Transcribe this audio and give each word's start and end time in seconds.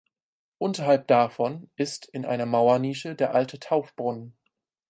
Unterhalb 0.57 1.05
davon 1.09 1.69
ist 1.75 2.07
in 2.07 2.25
einer 2.25 2.47
Mauernische 2.47 3.13
der 3.13 3.35
alte 3.35 3.59
Taufbrunnen. 3.59 4.35